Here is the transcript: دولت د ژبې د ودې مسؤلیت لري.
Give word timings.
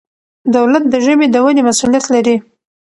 دولت 0.55 0.83
د 0.89 0.95
ژبې 1.05 1.27
د 1.29 1.35
ودې 1.45 1.61
مسؤلیت 1.69 2.05
لري. 2.13 2.35